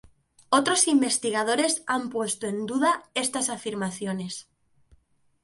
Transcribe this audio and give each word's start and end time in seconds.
Otros 0.49 0.87
investigadores 0.87 1.83
han 1.85 2.09
puesto 2.09 2.47
en 2.47 2.65
duda 2.65 3.03
estas 3.13 3.49
afirmaciones. 3.49 4.47